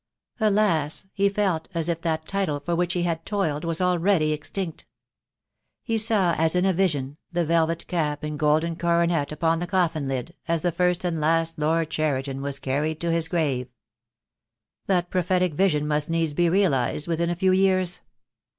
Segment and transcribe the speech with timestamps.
[0.39, 4.87] Alas, he felt as if that title for which he had toiled was already extinct.
[5.83, 10.07] He saw, as in a vision, the velvet cap and golden coronet upon the coffin
[10.07, 13.67] lid, as the first and last Lord Cheriton was carried to his grave.
[14.87, 18.01] That prophetic vision must needs be realized within a few years.